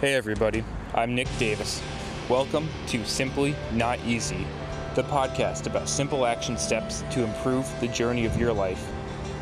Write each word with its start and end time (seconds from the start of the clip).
Hey 0.00 0.14
everybody, 0.14 0.62
I'm 0.94 1.16
Nick 1.16 1.26
Davis. 1.40 1.82
Welcome 2.28 2.68
to 2.86 3.04
Simply 3.04 3.56
Not 3.72 3.98
Easy, 4.06 4.46
the 4.94 5.02
podcast 5.02 5.66
about 5.66 5.88
simple 5.88 6.24
action 6.24 6.56
steps 6.56 7.02
to 7.10 7.24
improve 7.24 7.68
the 7.80 7.88
journey 7.88 8.24
of 8.24 8.38
your 8.38 8.52
life 8.52 8.92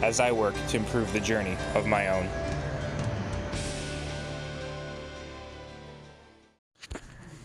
as 0.02 0.18
I 0.18 0.32
work 0.32 0.54
to 0.68 0.78
improve 0.78 1.12
the 1.12 1.20
journey 1.20 1.58
of 1.74 1.86
my 1.86 2.08
own. 2.08 2.26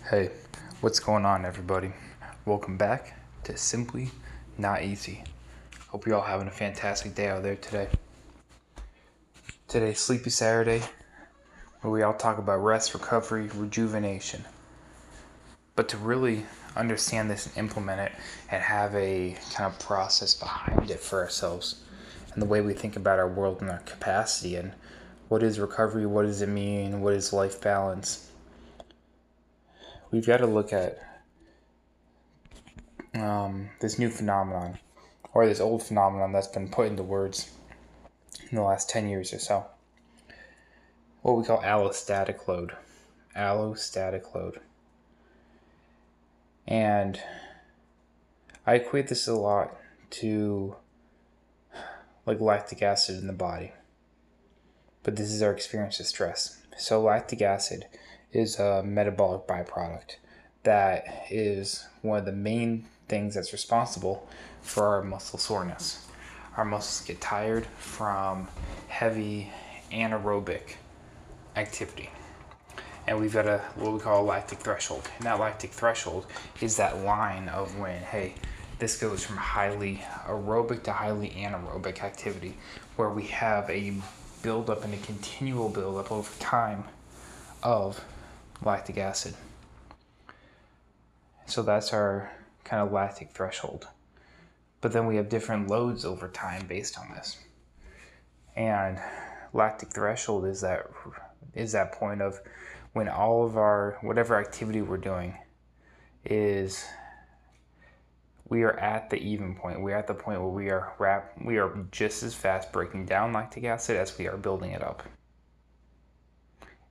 Hey, 0.10 0.32
what's 0.80 1.02
going 1.02 1.26
on, 1.26 1.44
everybody? 1.44 1.92
Welcome 2.46 2.78
back 2.78 3.20
to 3.44 3.58
Simply 3.58 4.10
Not 4.58 4.84
Easy. 4.84 5.26
Hope 5.90 6.08
you're 6.08 6.16
all 6.16 6.22
having 6.22 6.48
a 6.48 6.52
fantastic 6.52 7.14
day 7.14 7.28
out 7.28 7.44
there 7.44 7.58
today. 7.58 7.90
Today's 9.68 10.00
Sleepy 10.00 10.30
Saturday, 10.30 10.82
where 11.82 11.92
we 11.92 12.04
all 12.04 12.14
talk 12.14 12.38
about 12.38 12.58
rest, 12.58 12.94
recovery, 12.94 13.50
rejuvenation. 13.56 14.46
But 15.76 15.90
to 15.90 15.98
really 15.98 16.46
understand 16.76 17.30
this 17.30 17.48
and 17.48 17.58
implement 17.58 18.00
it 18.00 18.12
and 18.50 18.62
have 18.62 18.94
a 18.96 19.36
kind 19.54 19.72
of 19.72 19.80
process 19.80 20.36
behind 20.36 20.92
it 20.92 21.00
for 21.00 21.20
ourselves 21.20 21.84
and 22.34 22.42
the 22.42 22.46
way 22.46 22.62
we 22.62 22.74
think 22.74 22.96
about 22.96 23.20
our 23.20 23.28
world 23.28 23.62
and 23.62 23.70
our 23.70 23.80
capacity 23.80 24.56
and 24.56 24.74
what 25.28 25.44
is 25.44 25.60
recovery, 25.60 26.06
what 26.06 26.26
does 26.26 26.42
it 26.42 26.50
mean, 26.50 27.02
what 27.02 27.14
is 27.14 27.34
life 27.34 27.62
balance, 27.62 28.30
we've 30.12 30.26
got 30.26 30.38
to 30.38 30.46
look 30.46 30.72
at 30.72 31.00
um, 33.14 33.70
this 33.80 33.98
new 33.98 34.10
phenomenon 34.10 34.78
or 35.34 35.46
this 35.46 35.60
old 35.60 35.84
phenomenon 35.84 36.32
that's 36.32 36.48
been 36.48 36.70
put 36.70 36.88
into 36.88 37.04
words 37.04 37.52
in 38.50 38.58
the 38.58 38.64
last 38.64 38.90
10 38.90 39.10
years 39.10 39.34
or 39.34 39.40
so 39.40 39.66
what 41.22 41.38
we 41.38 41.44
call 41.44 41.62
allostatic 41.62 42.48
load. 42.48 42.76
Allostatic 43.36 44.34
load. 44.34 44.60
And 46.68 47.20
I 48.66 48.76
equate 48.76 49.08
this 49.08 49.28
a 49.28 49.34
lot 49.34 49.76
to 50.12 50.76
like 52.26 52.40
lactic 52.40 52.82
acid 52.82 53.18
in 53.20 53.28
the 53.28 53.34
body. 53.34 53.72
But 55.04 55.16
this 55.16 55.32
is 55.32 55.42
our 55.42 55.52
experience 55.52 56.00
of 56.00 56.06
stress. 56.06 56.62
So, 56.78 57.02
lactic 57.02 57.42
acid 57.42 57.86
is 58.32 58.60
a 58.60 58.84
metabolic 58.84 59.48
byproduct 59.48 60.16
that 60.64 61.26
is 61.30 61.88
one 62.02 62.20
of 62.20 62.26
the 62.26 62.32
main 62.32 62.86
things 63.08 63.36
that's 63.36 63.52
responsible 63.52 64.28
for 64.62 64.86
our 64.88 65.02
muscle 65.02 65.40
soreness. 65.40 66.08
Our 66.56 66.66
muscles 66.66 67.06
get 67.08 67.20
tired 67.20 67.66
from 67.78 68.48
heavy 68.88 69.52
anaerobic 69.92 70.76
activity. 71.56 72.10
And 73.08 73.20
we've 73.20 73.34
got 73.34 73.48
a 73.48 73.60
what 73.76 73.94
we 73.94 74.00
call 74.00 74.24
a 74.24 74.26
lactic 74.26 74.60
threshold. 74.60 75.10
And 75.18 75.26
that 75.26 75.40
lactic 75.40 75.72
threshold 75.72 76.28
is 76.62 76.78
that 76.78 77.04
line 77.04 77.50
of 77.50 77.78
when, 77.80 78.02
hey, 78.02 78.36
this 78.80 79.00
goes 79.00 79.24
from 79.24 79.38
highly 79.38 80.04
aerobic 80.26 80.84
to 80.84 80.94
highly 80.94 81.30
anaerobic 81.30 82.04
activity, 82.04 82.58
where 82.96 83.10
we 83.10 83.24
have 83.28 83.70
a 83.70 83.94
buildup 84.42 84.84
and 84.84 84.94
a 84.94 84.98
continual 84.98 85.70
buildup 85.70 86.12
over 86.12 86.32
time 86.40 86.84
of 87.64 88.04
lactic 88.64 88.98
acid. 88.98 89.36
So 91.46 91.62
that's 91.62 91.94
our 91.94 92.32
kind 92.64 92.82
of 92.82 92.92
lactic 92.92 93.32
threshold. 93.32 93.88
But 94.80 94.94
then 94.94 95.06
we 95.06 95.18
have 95.18 95.30
different 95.30 95.68
loads 95.68 96.06
over 96.06 96.28
time 96.28 96.66
based 96.66 96.98
on 96.98 97.10
this. 97.14 97.38
And 98.56 99.00
lactic 99.54 99.90
threshold 99.90 100.46
is 100.46 100.62
that 100.62 100.90
is 101.56 101.72
that 101.74 101.94
point 101.94 102.22
of 102.22 102.40
when 102.94 103.08
all 103.08 103.46
of 103.46 103.58
our 103.58 103.98
whatever 104.02 104.40
activity 104.40 104.82
we're 104.82 104.98
doing 104.98 105.38
is 106.26 106.86
we 108.46 108.64
are 108.64 108.78
at 108.80 109.10
the 109.10 109.18
even 109.18 109.56
point. 109.56 109.82
We're 109.82 109.96
at 109.96 110.08
the 110.08 110.14
point 110.14 110.42
where 110.42 110.50
we 110.50 110.70
are 110.70 110.94
rap 111.00 111.34
we 111.44 111.58
are 111.58 111.86
just 111.92 112.22
as 112.24 112.34
fast 112.34 112.72
breaking 112.72 113.06
down 113.06 113.32
lactic 113.32 113.64
acid 113.64 113.96
as 113.98 114.18
we 114.18 114.28
are 114.28 114.38
building 114.38 114.72
it 114.72 114.84
up. 114.84 115.04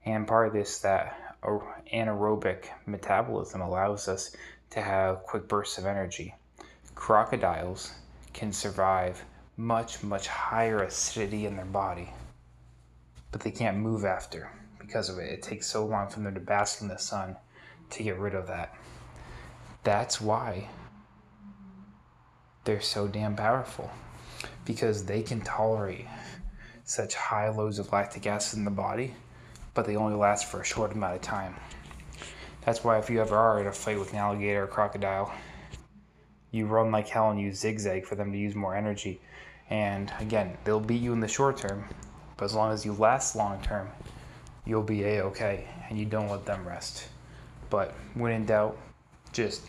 And 0.04 0.26
part 0.26 0.48
of 0.48 0.54
this 0.54 0.78
that 0.78 1.37
anaerobic 1.92 2.66
metabolism 2.87 3.60
allows 3.60 4.09
us 4.09 4.34
to 4.71 4.81
have 4.81 5.22
quick 5.25 5.48
bursts 5.48 5.78
of 5.78 5.84
energy. 5.84 6.34
Crocodiles 6.94 7.92
can 8.32 8.53
survive 8.53 9.22
much 9.56 10.03
much 10.03 10.28
higher 10.28 10.84
acidity 10.84 11.44
in 11.44 11.56
their 11.56 11.66
body 11.66 12.10
but 13.32 13.41
they 13.41 13.50
can't 13.50 13.76
move 13.76 14.04
after 14.04 14.50
because 14.78 15.08
of 15.08 15.18
it. 15.18 15.32
It 15.32 15.42
takes 15.42 15.66
so 15.66 15.86
long 15.86 16.08
for 16.08 16.20
them 16.20 16.34
to 16.34 16.41
bask 16.41 16.82
in 16.82 16.88
the 16.88 16.98
sun 16.98 17.36
to 17.91 18.02
get 18.02 18.18
rid 18.18 18.34
of 18.34 18.46
that. 18.48 18.74
That's 19.82 20.20
why 20.20 20.68
they're 22.64 22.80
so 22.80 23.08
damn 23.08 23.36
powerful 23.36 23.91
because 24.64 25.04
they 25.04 25.22
can 25.22 25.41
tolerate 25.41 26.06
such 26.84 27.14
high 27.14 27.48
loads 27.48 27.78
of 27.78 27.92
lactic 27.92 28.26
acid 28.26 28.58
in 28.58 28.64
the 28.64 28.70
body, 28.70 29.14
but 29.74 29.86
they 29.86 29.97
only 29.97 30.16
last 30.16 30.47
for 30.47 30.60
a 30.60 30.64
short 30.64 30.92
amount 30.92 31.14
of 31.14 31.22
time. 31.22 31.54
That's 32.62 32.84
why 32.84 32.98
if 32.98 33.08
you 33.08 33.20
ever 33.20 33.36
are 33.36 33.60
in 33.60 33.66
a 33.66 33.72
fight 33.72 33.98
with 33.98 34.12
an 34.12 34.18
alligator 34.18 34.64
or 34.64 34.66
crocodile, 34.66 35.32
you 36.50 36.66
run 36.66 36.91
like 36.91 37.08
hell 37.08 37.30
and 37.30 37.41
you 37.41 37.52
zigzag 37.52 38.04
for 38.04 38.16
them 38.16 38.32
to 38.32 38.38
use 38.38 38.54
more 38.54 38.74
energy. 38.74 39.20
And 39.70 40.12
again, 40.18 40.58
they'll 40.64 40.80
beat 40.80 41.00
you 41.00 41.12
in 41.12 41.20
the 41.20 41.28
short 41.28 41.56
term, 41.56 41.84
but 42.41 42.47
as 42.47 42.55
long 42.55 42.73
as 42.73 42.87
you 42.87 42.95
last 42.95 43.37
long 43.37 43.61
term, 43.61 43.87
you'll 44.65 44.83
be 44.83 45.05
a 45.05 45.23
okay 45.25 45.69
and 45.91 45.99
you 45.99 46.06
don't 46.06 46.31
let 46.31 46.47
them 46.47 46.67
rest. 46.67 47.06
But 47.69 47.93
when 48.15 48.33
in 48.33 48.47
doubt, 48.47 48.78
just 49.34 49.61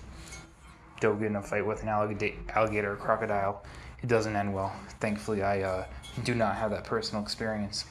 don't 1.02 1.20
get 1.20 1.28
in 1.28 1.36
a 1.36 1.42
fight 1.42 1.66
with 1.66 1.84
an 1.84 1.90
alligator 1.90 2.94
or 2.94 2.96
crocodile. 2.96 3.66
It 4.02 4.08
doesn't 4.08 4.34
end 4.38 4.54
well. 4.54 4.74
Thankfully, 5.02 5.44
I 5.44 5.64
uh, 5.64 5.86
do 6.24 6.34
not 6.34 6.56
have 6.56 6.72
that 6.72 6.86
personal 6.86 7.22
experience. 7.22 7.84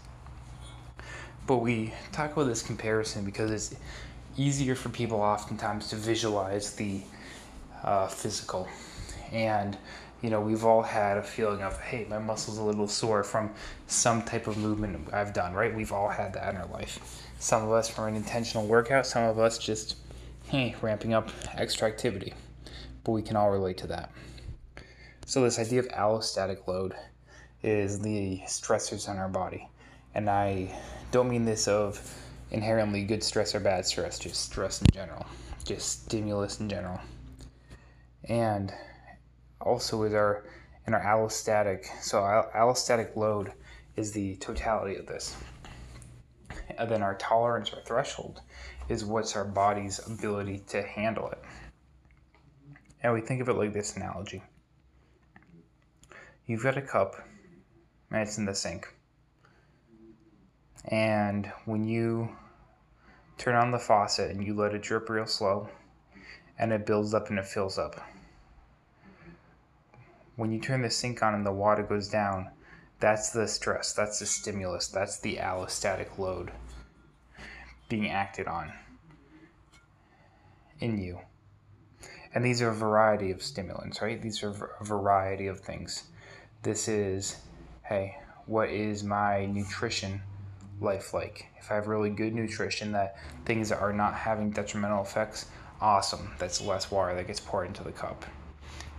But 1.47 1.59
we 1.59 1.93
talk 2.11 2.33
about 2.33 2.45
this 2.45 2.63
comparison 2.63 3.23
because 3.23 3.51
it's 3.51 3.75
easier 4.39 4.75
for 4.75 4.89
people 4.89 5.21
oftentimes 5.21 5.89
to 5.89 5.97
visualize 5.97 6.75
the 6.75 7.03
uh, 7.85 8.07
physical. 8.07 8.67
And 9.31 9.77
you 10.23 10.31
know, 10.31 10.41
we've 10.41 10.65
all 10.65 10.83
had 10.83 11.17
a 11.17 11.23
feeling 11.23 11.63
of, 11.63 11.81
hey, 11.81 12.07
my 12.09 12.19
muscle's 12.19 12.59
a 12.59 12.63
little 12.63 12.89
sore 12.89 13.25
from 13.25 13.51
some 13.87 14.23
type 14.23 14.47
of 14.47 14.59
movement 14.59 15.13
I've 15.13 15.33
done, 15.33 15.55
right? 15.55 15.75
We've 15.75 15.93
all 15.93 16.09
had 16.09 16.35
that 16.35 16.55
in 16.55 16.61
our 16.61 16.67
life. 16.67 17.27
Some 17.39 17.63
of 17.63 17.73
us 17.73 17.89
from 17.89 18.05
an 18.05 18.17
intentional 18.17 18.67
workout, 18.67 19.07
some 19.07 19.25
of 19.25 19.39
us 19.39 19.57
just, 19.59 19.97
hey, 20.49 20.75
ramping 20.83 21.15
up 21.15 21.31
extra 21.55 21.89
activity. 21.89 22.35
But 23.05 23.13
we 23.13 23.23
can 23.23 23.37
all 23.37 23.51
relate 23.51 23.79
to 23.79 23.87
that. 23.87 24.13
So, 25.25 25.43
this 25.43 25.59
idea 25.59 25.79
of 25.81 25.89
allostatic 25.89 26.67
load 26.67 26.95
is 27.63 28.01
the 28.01 28.43
stressors 28.47 29.09
on 29.09 29.17
our 29.17 29.29
body. 29.29 29.69
And 30.15 30.29
I 30.29 30.77
don't 31.13 31.31
mean 31.31 31.45
this 31.45 31.69
of 31.69 31.99
inherently 32.51 33.05
good 33.05 33.23
stress 33.23 33.55
or 33.55 33.61
bad 33.61 33.87
stress, 33.87 34.19
just 34.19 34.45
stress 34.45 34.83
in 34.83 34.89
general, 34.93 35.25
just 35.65 36.05
stimulus 36.05 36.61
in 36.61 36.69
general. 36.69 37.01
And 38.25 38.73
also 39.61 40.03
is 40.05 40.15
our 40.15 40.45
in 40.87 40.95
our 40.95 41.03
allostatic. 41.03 41.87
So 42.03 42.19
allostatic 42.21 43.17
load 43.17 43.53
is 43.97 44.13
the 44.13 44.37
totality 44.37 44.97
of 44.97 45.07
this. 45.07 45.37
And 46.79 46.91
then 46.91 47.03
our 47.03 47.17
tolerance 47.17 47.73
or 47.73 47.83
threshold 47.83 48.41
is 48.89 49.05
what's 49.05 49.37
our 49.37 49.45
body's 49.45 50.01
ability 50.07 50.63
to 50.69 50.83
handle 50.83 51.29
it. 51.31 51.39
And 53.03 53.13
we 53.13 53.21
think 53.21 53.41
of 53.41 53.49
it 53.49 53.55
like 53.55 53.73
this 53.73 53.97
analogy. 53.97 54.43
You've 56.47 56.63
got 56.63 56.77
a 56.77 56.83
cup 56.83 57.17
and 58.11 58.21
it's 58.21 58.39
in 58.39 58.45
the 58.45 58.55
sink. 58.55 58.89
And 60.87 61.51
when 61.67 61.87
you 61.87 62.31
turn 63.39 63.55
on 63.55 63.71
the 63.71 63.79
faucet 63.79 64.31
and 64.31 64.45
you 64.45 64.55
let 64.55 64.75
it 64.75 64.83
drip 64.83 65.09
real 65.09 65.27
slow 65.27 65.69
and 66.59 66.73
it 66.73 66.87
builds 66.87 67.15
up 67.15 67.31
and 67.31 67.39
it 67.39 67.47
fills 67.47 67.79
up 67.79 68.01
when 70.41 70.51
you 70.51 70.59
turn 70.59 70.81
the 70.81 70.89
sink 70.89 71.23
on 71.23 71.35
and 71.35 71.45
the 71.45 71.53
water 71.53 71.83
goes 71.83 72.09
down, 72.09 72.49
that's 72.99 73.29
the 73.29 73.47
stress, 73.47 73.93
that's 73.93 74.21
the 74.21 74.25
stimulus, 74.25 74.89
that's 74.89 75.21
the 75.21 75.37
allostatic 75.37 76.17
load 76.17 76.51
being 77.91 78.09
acted 78.09 78.47
on 78.47 78.73
in 80.81 80.97
you. 80.97 81.19
And 82.35 82.43
these 82.43 82.63
are 82.63 82.71
a 82.71 82.75
variety 82.75 83.31
of 83.31 83.43
stimulants, 83.43 84.01
right? 84.01 84.23
These 84.23 84.43
are 84.43 84.73
a 84.81 84.85
variety 84.85 85.47
of 85.47 85.61
things. 85.61 86.05
This 86.63 86.89
is, 86.89 87.37
hey, 87.83 88.17
what 88.47 88.71
is 88.71 89.05
my 89.05 89.45
nutrition 89.45 90.23
life 90.81 91.13
like? 91.13 91.49
If 91.59 91.71
I 91.71 91.75
have 91.75 91.87
really 91.87 92.09
good 92.09 92.35
nutrition, 92.35 92.93
that 92.93 93.17
things 93.45 93.73
are 93.73 93.93
not 93.93 94.15
having 94.15 94.53
detrimental 94.53 95.03
effects, 95.03 95.51
awesome. 95.83 96.31
That's 96.39 96.63
less 96.63 96.91
water 96.91 97.15
that 97.15 97.27
gets 97.27 97.41
poured 97.41 97.67
into 97.67 97.85
the 97.85 97.93
cup. 97.93 98.25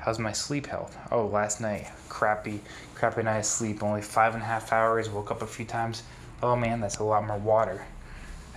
How's 0.01 0.17
my 0.17 0.31
sleep 0.31 0.65
health? 0.65 0.97
Oh, 1.11 1.27
last 1.27 1.61
night, 1.61 1.87
crappy, 2.09 2.59
crappy 2.95 3.21
night 3.21 3.37
of 3.37 3.45
sleep. 3.45 3.83
Only 3.83 4.01
five 4.01 4.33
and 4.33 4.41
a 4.41 4.45
half 4.47 4.73
hours. 4.73 5.11
Woke 5.11 5.29
up 5.29 5.43
a 5.43 5.47
few 5.47 5.63
times. 5.63 6.01
Oh 6.41 6.55
man, 6.55 6.81
that's 6.81 6.97
a 6.97 7.03
lot 7.03 7.27
more 7.27 7.37
water. 7.37 7.85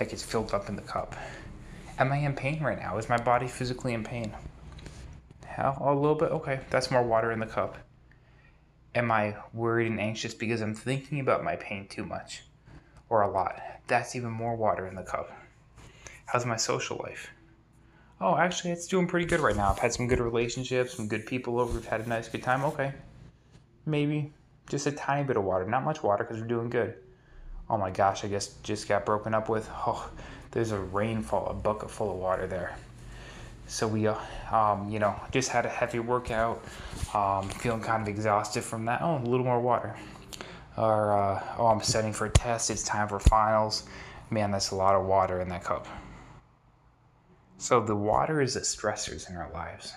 like 0.00 0.14
it's 0.14 0.22
filled 0.22 0.54
up 0.54 0.70
in 0.70 0.76
the 0.76 0.80
cup. 0.80 1.14
Am 1.98 2.10
I 2.10 2.16
in 2.16 2.32
pain 2.32 2.62
right 2.62 2.78
now? 2.78 2.96
Is 2.96 3.10
my 3.10 3.18
body 3.18 3.46
physically 3.46 3.92
in 3.92 4.02
pain? 4.04 4.32
How? 5.44 5.76
A 5.82 5.92
little 5.92 6.14
bit? 6.14 6.30
Okay, 6.30 6.60
that's 6.70 6.90
more 6.90 7.02
water 7.02 7.30
in 7.30 7.40
the 7.40 7.46
cup. 7.46 7.76
Am 8.94 9.12
I 9.12 9.36
worried 9.52 9.90
and 9.90 10.00
anxious 10.00 10.32
because 10.32 10.62
I'm 10.62 10.74
thinking 10.74 11.20
about 11.20 11.44
my 11.44 11.56
pain 11.56 11.86
too 11.88 12.06
much 12.06 12.44
or 13.10 13.20
a 13.20 13.30
lot? 13.30 13.60
That's 13.86 14.16
even 14.16 14.30
more 14.30 14.56
water 14.56 14.86
in 14.86 14.94
the 14.94 15.02
cup. 15.02 15.30
How's 16.24 16.46
my 16.46 16.56
social 16.56 16.96
life? 17.04 17.33
Oh, 18.20 18.36
actually, 18.36 18.70
it's 18.70 18.86
doing 18.86 19.06
pretty 19.06 19.26
good 19.26 19.40
right 19.40 19.56
now. 19.56 19.70
I've 19.70 19.78
had 19.78 19.92
some 19.92 20.06
good 20.06 20.20
relationships, 20.20 20.94
some 20.94 21.08
good 21.08 21.26
people 21.26 21.58
over. 21.58 21.72
We've 21.72 21.84
had 21.84 22.00
a 22.00 22.08
nice, 22.08 22.28
good 22.28 22.42
time. 22.42 22.64
Okay. 22.64 22.92
Maybe 23.86 24.32
just 24.68 24.86
a 24.86 24.92
tiny 24.92 25.24
bit 25.24 25.36
of 25.36 25.44
water. 25.44 25.66
Not 25.66 25.84
much 25.84 26.02
water 26.02 26.24
because 26.24 26.40
we're 26.40 26.46
doing 26.46 26.70
good. 26.70 26.94
Oh 27.68 27.76
my 27.76 27.90
gosh, 27.90 28.24
I 28.24 28.28
guess 28.28 28.54
just 28.62 28.88
got 28.88 29.04
broken 29.04 29.34
up 29.34 29.48
with. 29.48 29.68
Oh, 29.86 30.10
there's 30.52 30.70
a 30.70 30.78
rainfall, 30.78 31.46
a 31.48 31.54
bucket 31.54 31.90
full 31.90 32.10
of 32.12 32.18
water 32.18 32.46
there. 32.46 32.76
So 33.66 33.88
we, 33.88 34.06
uh, 34.06 34.16
um, 34.52 34.88
you 34.90 34.98
know, 34.98 35.18
just 35.32 35.48
had 35.48 35.66
a 35.66 35.68
heavy 35.68 35.98
workout. 35.98 36.62
Um, 37.14 37.48
feeling 37.48 37.80
kind 37.80 38.02
of 38.02 38.08
exhausted 38.08 38.62
from 38.62 38.84
that. 38.84 39.00
Oh, 39.02 39.18
a 39.18 39.26
little 39.26 39.44
more 39.44 39.60
water. 39.60 39.96
Or, 40.76 41.12
uh, 41.12 41.42
oh, 41.58 41.66
I'm 41.66 41.80
studying 41.80 42.12
for 42.12 42.26
a 42.26 42.30
test. 42.30 42.70
It's 42.70 42.82
time 42.82 43.08
for 43.08 43.18
finals. 43.18 43.84
Man, 44.30 44.50
that's 44.50 44.70
a 44.70 44.74
lot 44.74 44.94
of 44.94 45.06
water 45.06 45.40
in 45.40 45.48
that 45.48 45.64
cup. 45.64 45.86
So 47.64 47.80
the 47.80 47.96
water 47.96 48.42
is 48.42 48.52
the 48.52 48.60
stressors 48.60 49.30
in 49.30 49.36
our 49.36 49.50
lives. 49.54 49.94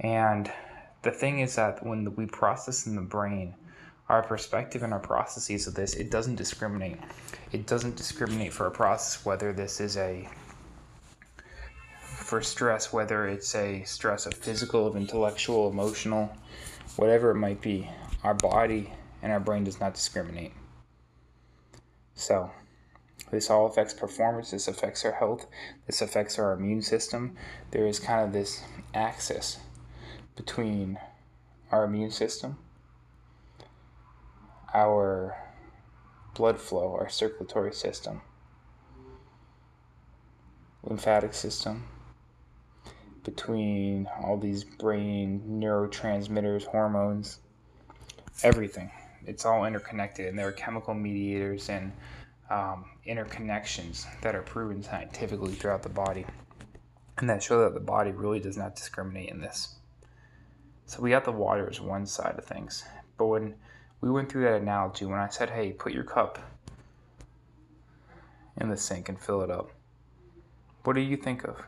And 0.00 0.50
the 1.02 1.10
thing 1.10 1.40
is 1.40 1.56
that 1.56 1.84
when 1.86 2.16
we 2.16 2.24
process 2.24 2.86
in 2.86 2.96
the 2.96 3.02
brain, 3.02 3.54
our 4.08 4.22
perspective 4.22 4.82
and 4.82 4.94
our 4.94 4.98
processes 4.98 5.66
of 5.66 5.74
this, 5.74 5.92
it 5.92 6.10
doesn't 6.10 6.36
discriminate. 6.36 6.96
It 7.52 7.66
doesn't 7.66 7.96
discriminate 7.96 8.54
for 8.54 8.66
a 8.66 8.70
process 8.70 9.26
whether 9.26 9.52
this 9.52 9.78
is 9.78 9.98
a 9.98 10.26
for 12.00 12.40
stress, 12.40 12.94
whether 12.94 13.28
it's 13.28 13.54
a 13.54 13.82
stress 13.84 14.24
of 14.24 14.32
physical, 14.32 14.86
of 14.86 14.96
intellectual, 14.96 15.68
emotional, 15.70 16.34
whatever 16.96 17.32
it 17.32 17.36
might 17.36 17.60
be. 17.60 17.90
Our 18.24 18.32
body 18.32 18.90
and 19.20 19.30
our 19.32 19.40
brain 19.40 19.64
does 19.64 19.80
not 19.80 19.92
discriminate. 19.92 20.54
So, 22.14 22.50
this 23.32 23.48
all 23.48 23.66
affects 23.66 23.94
performance, 23.94 24.50
this 24.50 24.68
affects 24.68 25.04
our 25.06 25.12
health, 25.12 25.46
this 25.86 26.02
affects 26.02 26.38
our 26.38 26.52
immune 26.52 26.82
system. 26.82 27.34
There 27.70 27.86
is 27.86 27.98
kind 27.98 28.26
of 28.26 28.32
this 28.34 28.62
axis 28.92 29.58
between 30.36 30.98
our 31.70 31.84
immune 31.84 32.10
system, 32.10 32.58
our 34.74 35.34
blood 36.34 36.60
flow, 36.60 36.92
our 36.92 37.08
circulatory 37.08 37.72
system, 37.72 38.20
lymphatic 40.82 41.32
system, 41.32 41.84
between 43.24 44.08
all 44.22 44.36
these 44.36 44.62
brain 44.62 45.42
neurotransmitters, 45.48 46.66
hormones, 46.66 47.38
everything. 48.42 48.90
It's 49.26 49.46
all 49.46 49.64
interconnected, 49.64 50.26
and 50.26 50.38
there 50.38 50.48
are 50.48 50.52
chemical 50.52 50.92
mediators 50.92 51.70
and 51.70 51.92
um, 52.52 52.84
interconnections 53.08 54.04
that 54.20 54.34
are 54.34 54.42
proven 54.42 54.82
scientifically 54.82 55.54
throughout 55.54 55.82
the 55.82 55.88
body, 55.88 56.26
and 57.16 57.28
that 57.28 57.42
show 57.42 57.60
that 57.62 57.72
the 57.72 57.80
body 57.80 58.10
really 58.10 58.40
does 58.40 58.58
not 58.58 58.76
discriminate 58.76 59.30
in 59.30 59.40
this. 59.40 59.76
So 60.84 61.00
we 61.00 61.10
got 61.10 61.24
the 61.24 61.32
water 61.32 61.68
as 61.68 61.80
one 61.80 62.04
side 62.04 62.36
of 62.36 62.44
things, 62.44 62.84
but 63.16 63.26
when 63.26 63.54
we 64.02 64.10
went 64.10 64.30
through 64.30 64.42
that 64.42 64.60
analogy, 64.60 65.06
when 65.06 65.18
I 65.18 65.28
said, 65.28 65.50
"Hey, 65.50 65.72
put 65.72 65.92
your 65.92 66.04
cup 66.04 66.38
in 68.60 68.68
the 68.68 68.76
sink 68.76 69.08
and 69.08 69.18
fill 69.18 69.40
it 69.40 69.50
up," 69.50 69.70
what 70.84 70.92
do 70.92 71.00
you 71.00 71.16
think 71.16 71.44
of? 71.44 71.62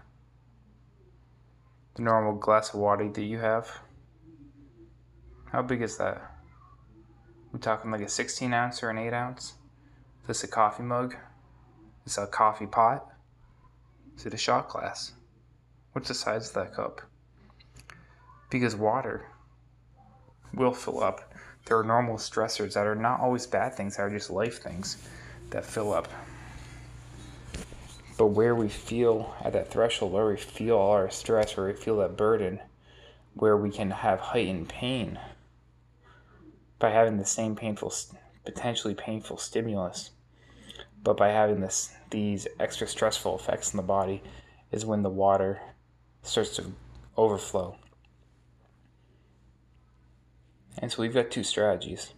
The 1.95 2.03
normal 2.03 2.35
glass 2.35 2.75
of 2.75 2.81
water 2.81 3.09
that 3.09 3.23
you 3.23 3.39
have? 3.39 3.81
How 5.47 5.63
big 5.63 5.81
is 5.81 5.97
that? 5.97 6.31
We're 7.53 7.61
talking 7.61 7.91
like 7.91 8.01
a 8.03 8.09
16 8.09 8.53
ounce 8.53 8.83
or 8.83 8.91
an 8.91 8.99
8 8.99 9.13
ounce? 9.13 9.55
Is 10.25 10.29
this 10.29 10.45
a 10.45 10.49
coffee 10.49 10.83
mug? 10.83 11.13
Is 12.07 12.15
this 12.15 12.25
a 12.25 12.27
coffee 12.27 12.67
pot? 12.67 13.07
Is 14.17 14.25
it 14.25 14.33
a 14.33 14.39
shot 14.39 14.71
glass? 14.71 15.13
What's 15.93 16.09
the 16.09 16.15
size 16.15 16.49
of 16.49 16.55
that 16.55 16.75
cup? 16.75 17.03
Because 18.49 18.75
water 18.75 19.27
will 20.55 20.73
fill 20.73 21.05
up. 21.05 21.31
There 21.67 21.79
are 21.79 21.85
normal 21.85 22.17
stressors 22.17 22.73
that 22.73 22.87
are 22.87 22.95
not 22.95 23.21
always 23.21 23.47
bad 23.47 23.75
things, 23.75 23.97
that 23.97 24.03
are 24.05 24.11
just 24.11 24.31
life 24.31 24.63
things 24.63 24.97
that 25.51 25.63
fill 25.63 25.93
up. 25.93 26.09
But 28.17 28.29
where 28.29 28.55
we 28.55 28.71
feel 28.71 29.35
at 29.45 29.53
that 29.53 29.71
threshold, 29.71 30.13
where 30.13 30.27
we 30.27 30.39
feel 30.39 30.77
all 30.77 30.93
our 30.93 31.11
stress, 31.11 31.55
where 31.55 31.67
we 31.67 31.75
feel 31.75 31.99
that 31.99 32.17
burden, 32.17 32.61
where 33.35 33.59
we 33.59 33.71
can 33.71 33.91
have 33.91 34.21
heightened 34.21 34.71
pain 34.71 35.19
by 36.79 36.89
having 36.89 37.19
the 37.19 37.27
same 37.27 37.55
painful, 37.57 37.93
potentially 38.47 38.95
painful 38.95 39.37
stimulus, 39.37 40.11
but 41.05 41.19
by 41.19 41.29
having 41.29 41.61
this 41.61 41.93
these 42.11 42.49
extra 42.59 42.89
stressful 42.89 43.37
effects 43.37 43.73
in 43.73 43.77
the 43.77 43.83
body 43.83 44.23
is 44.73 44.87
when 44.87 45.03
the 45.03 45.11
water 45.11 45.61
starts 46.23 46.57
to 46.57 46.73
overflow. 47.17 47.77
And 50.79 50.91
so 50.91 51.03
we've 51.03 51.15
got 51.15 51.31
two 51.31 51.45
strategies. 51.45 52.15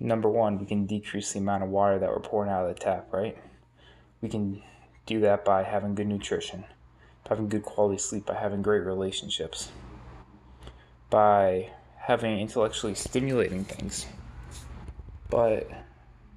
Number 0.00 0.28
one, 0.28 0.58
we 0.58 0.66
can 0.66 0.86
decrease 0.86 1.32
the 1.32 1.38
amount 1.38 1.62
of 1.62 1.70
water 1.70 1.98
that 1.98 2.10
we're 2.10 2.20
pouring 2.20 2.50
out 2.50 2.68
of 2.68 2.74
the 2.74 2.80
tap, 2.80 3.08
right? 3.12 3.38
We 4.20 4.28
can 4.28 4.62
do 5.06 5.20
that 5.20 5.44
by 5.44 5.62
having 5.62 5.94
good 5.94 6.06
nutrition, 6.06 6.64
by 7.24 7.30
having 7.30 7.48
good 7.48 7.62
quality 7.62 7.98
sleep, 7.98 8.26
by 8.26 8.34
having 8.34 8.62
great 8.62 8.84
relationships, 8.84 9.70
by 11.08 11.70
having 11.96 12.38
intellectually 12.38 12.94
stimulating 12.94 13.64
things, 13.64 14.06
but 15.30 15.68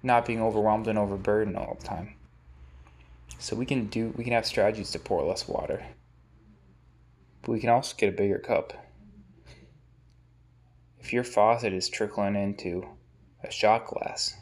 not 0.03 0.25
being 0.25 0.41
overwhelmed 0.41 0.87
and 0.87 0.97
overburdened 0.97 1.57
all 1.57 1.77
the 1.79 1.85
time. 1.85 2.15
So 3.39 3.55
we 3.55 3.65
can 3.65 3.87
do 3.87 4.13
we 4.15 4.23
can 4.23 4.33
have 4.33 4.45
strategies 4.45 4.91
to 4.91 4.99
pour 4.99 5.23
less 5.23 5.47
water. 5.47 5.85
But 7.41 7.51
we 7.51 7.59
can 7.59 7.69
also 7.69 7.95
get 7.97 8.13
a 8.13 8.17
bigger 8.17 8.39
cup. 8.39 8.73
If 10.99 11.11
your 11.11 11.23
faucet 11.23 11.73
is 11.73 11.89
trickling 11.89 12.35
into 12.35 12.87
a 13.43 13.51
shot 13.51 13.87
glass, 13.87 14.35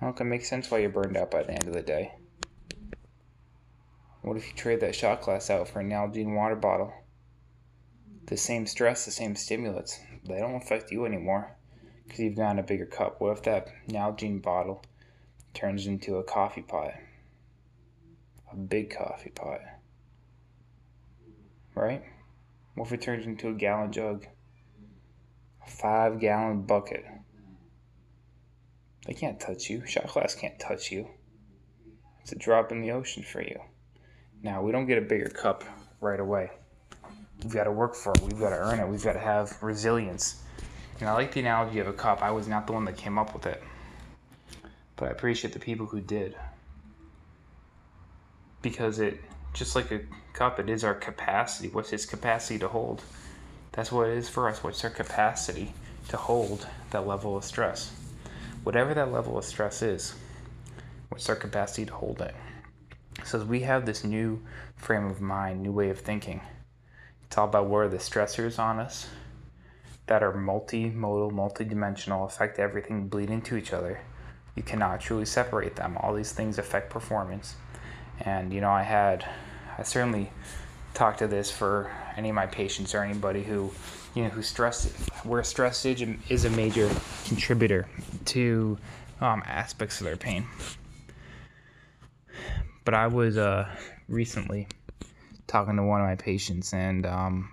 well, 0.00 0.10
it 0.10 0.16
can 0.16 0.28
make 0.28 0.44
sense 0.44 0.70
why 0.70 0.78
you're 0.78 0.88
burned 0.88 1.16
out 1.16 1.30
by 1.30 1.42
the 1.42 1.52
end 1.52 1.68
of 1.68 1.74
the 1.74 1.82
day. 1.82 2.14
What 4.22 4.36
if 4.36 4.48
you 4.48 4.54
trade 4.54 4.80
that 4.80 4.94
shot 4.94 5.20
glass 5.20 5.50
out 5.50 5.68
for 5.68 5.80
an 5.80 5.90
Nalgene 5.90 6.34
water 6.34 6.56
bottle? 6.56 6.92
The 8.26 8.36
same 8.36 8.66
stress, 8.66 9.04
the 9.04 9.10
same 9.10 9.36
stimulants, 9.36 9.98
they 10.26 10.38
don't 10.38 10.56
affect 10.56 10.90
you 10.90 11.04
anymore 11.04 11.57
because 12.08 12.20
you've 12.20 12.36
gotten 12.36 12.58
a 12.58 12.62
bigger 12.62 12.86
cup. 12.86 13.20
What 13.20 13.36
if 13.36 13.42
that 13.42 13.68
Nalgene 13.88 14.40
bottle 14.40 14.82
turns 15.52 15.86
into 15.86 16.16
a 16.16 16.24
coffee 16.24 16.62
pot? 16.62 16.94
A 18.50 18.56
big 18.56 18.96
coffee 18.96 19.30
pot. 19.30 19.60
Right? 21.74 22.02
What 22.74 22.86
if 22.86 22.92
it 22.94 23.02
turns 23.02 23.26
into 23.26 23.50
a 23.50 23.52
gallon 23.52 23.92
jug? 23.92 24.26
A 25.66 25.70
five 25.70 26.18
gallon 26.18 26.62
bucket? 26.62 27.04
They 29.06 29.12
can't 29.12 29.38
touch 29.38 29.68
you. 29.68 29.84
Shot 29.86 30.08
glass 30.08 30.34
can't 30.34 30.58
touch 30.58 30.90
you. 30.90 31.08
It's 32.22 32.32
a 32.32 32.36
drop 32.36 32.72
in 32.72 32.80
the 32.80 32.92
ocean 32.92 33.22
for 33.22 33.42
you. 33.42 33.60
Now, 34.42 34.62
we 34.62 34.72
don't 34.72 34.86
get 34.86 34.98
a 34.98 35.02
bigger 35.02 35.28
cup 35.28 35.64
right 36.00 36.20
away. 36.20 36.50
We've 37.42 37.52
got 37.52 37.64
to 37.64 37.72
work 37.72 37.94
for 37.94 38.12
it. 38.12 38.20
We've 38.22 38.38
got 38.38 38.50
to 38.50 38.56
earn 38.56 38.80
it. 38.80 38.88
We've 38.88 39.02
got 39.02 39.12
to 39.12 39.20
have 39.20 39.62
resilience. 39.62 40.42
And 41.00 41.08
I 41.08 41.12
like 41.12 41.32
the 41.32 41.40
analogy 41.40 41.78
of 41.78 41.86
a 41.86 41.92
cup. 41.92 42.22
I 42.22 42.30
was 42.30 42.48
not 42.48 42.66
the 42.66 42.72
one 42.72 42.84
that 42.86 42.96
came 42.96 43.18
up 43.18 43.32
with 43.32 43.46
it, 43.46 43.62
but 44.96 45.08
I 45.08 45.12
appreciate 45.12 45.52
the 45.52 45.60
people 45.60 45.86
who 45.86 46.00
did. 46.00 46.34
Because 48.62 48.98
it, 48.98 49.20
just 49.54 49.76
like 49.76 49.92
a 49.92 50.00
cup, 50.32 50.58
it 50.58 50.68
is 50.68 50.82
our 50.82 50.94
capacity. 50.94 51.68
What's 51.68 51.92
its 51.92 52.04
capacity 52.04 52.58
to 52.58 52.68
hold? 52.68 53.02
That's 53.72 53.92
what 53.92 54.08
it 54.08 54.16
is 54.16 54.28
for 54.28 54.48
us. 54.48 54.64
What's 54.64 54.82
our 54.82 54.90
capacity 54.90 55.72
to 56.08 56.16
hold 56.16 56.66
that 56.90 57.06
level 57.06 57.36
of 57.36 57.44
stress? 57.44 57.92
Whatever 58.64 58.92
that 58.94 59.12
level 59.12 59.38
of 59.38 59.44
stress 59.44 59.82
is, 59.82 60.14
what's 61.10 61.28
our 61.28 61.36
capacity 61.36 61.86
to 61.86 61.94
hold 61.94 62.20
it? 62.20 62.34
So 63.24 63.38
as 63.38 63.44
we 63.44 63.60
have 63.60 63.86
this 63.86 64.02
new 64.02 64.42
frame 64.76 65.06
of 65.06 65.20
mind, 65.20 65.62
new 65.62 65.72
way 65.72 65.90
of 65.90 66.00
thinking, 66.00 66.40
it's 67.24 67.38
all 67.38 67.48
about 67.48 67.68
where 67.68 67.88
the 67.88 67.98
stressors 67.98 68.58
on 68.58 68.80
us 68.80 69.06
that 70.08 70.22
are 70.22 70.32
multimodal, 70.32 71.30
multidimensional, 71.30 72.26
affect 72.26 72.58
everything, 72.58 73.08
bleed 73.08 73.30
into 73.30 73.56
each 73.56 73.72
other. 73.72 74.00
You 74.56 74.62
cannot 74.62 75.00
truly 75.00 75.24
separate 75.24 75.76
them. 75.76 75.96
All 76.00 76.14
these 76.14 76.32
things 76.32 76.58
affect 76.58 76.90
performance. 76.90 77.54
And, 78.20 78.52
you 78.52 78.60
know, 78.60 78.70
I 78.70 78.82
had, 78.82 79.24
I 79.78 79.84
certainly 79.84 80.32
talked 80.94 81.20
to 81.20 81.28
this 81.28 81.50
for 81.50 81.90
any 82.16 82.30
of 82.30 82.34
my 82.34 82.46
patients 82.46 82.94
or 82.94 83.04
anybody 83.04 83.44
who, 83.44 83.70
you 84.14 84.24
know, 84.24 84.30
who 84.30 84.42
stress, 84.42 84.90
where 85.22 85.44
stress 85.44 85.84
is 85.84 86.44
a 86.44 86.50
major 86.50 86.90
contributor 87.26 87.86
to 88.24 88.76
um, 89.20 89.42
aspects 89.46 90.00
of 90.00 90.06
their 90.06 90.16
pain. 90.16 90.46
But 92.84 92.94
I 92.94 93.06
was 93.06 93.36
uh, 93.36 93.68
recently 94.08 94.66
talking 95.46 95.76
to 95.76 95.82
one 95.82 96.00
of 96.00 96.06
my 96.06 96.16
patients, 96.16 96.72
and 96.72 97.06
um, 97.06 97.50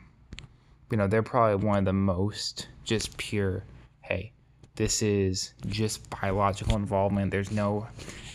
you 0.91 0.97
know 0.97 1.07
they're 1.07 1.23
probably 1.23 1.65
one 1.65 1.79
of 1.79 1.85
the 1.85 1.93
most 1.93 2.67
just 2.83 3.17
pure. 3.17 3.63
Hey, 4.01 4.31
this 4.75 5.01
is 5.01 5.53
just 5.67 6.07
biological 6.21 6.75
involvement. 6.75 7.31
There's 7.31 7.51
no 7.51 7.87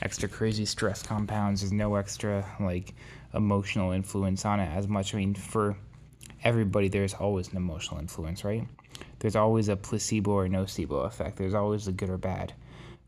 extra 0.03 0.29
crazy 0.29 0.65
stress 0.65 1.03
compounds. 1.03 1.61
There's 1.61 1.73
no 1.73 1.95
extra 1.97 2.45
like 2.59 2.95
emotional 3.35 3.93
influence 3.93 4.45
on 4.45 4.61
it 4.61 4.71
as 4.75 4.89
much. 4.89 5.15
I 5.15 5.19
mean, 5.19 5.35
for 5.35 5.77
everybody, 6.43 6.89
there's 6.89 7.15
always 7.15 7.49
an 7.49 7.57
emotional 7.57 8.01
influence, 8.01 8.45
right? 8.45 8.67
There's 9.21 9.37
always 9.37 9.69
a 9.69 9.77
placebo 9.77 10.33
or 10.33 10.49
nocebo 10.49 11.07
effect. 11.07 11.37
There's 11.37 11.55
always 11.55 11.87
a 11.89 11.93
good 11.93 12.11
or 12.11 12.19
bad. 12.19 12.55